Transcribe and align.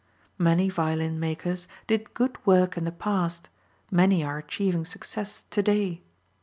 Many 0.39 0.67
violin 0.67 1.19
makers 1.19 1.67
did 1.85 2.15
good 2.15 2.43
work 2.43 2.75
in 2.75 2.85
the 2.85 2.91
past, 2.91 3.49
many 3.91 4.23
are 4.23 4.39
achieving 4.39 4.83
success 4.83 5.45
to 5.51 5.61
day. 5.61 6.01